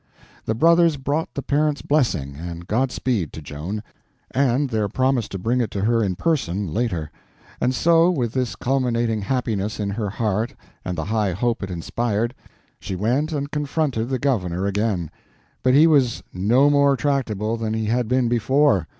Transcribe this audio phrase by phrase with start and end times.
[0.45, 3.83] The brothers brought the parents' blessing and godspeed to Joan,
[4.31, 7.11] and their promise to bring it to her in person later;
[7.61, 12.33] and so, with this culminating happiness in her heart and the high hope it inspired,
[12.79, 15.11] she went and confronted the governor again.
[15.61, 18.87] But he was no more tractable than he had been before.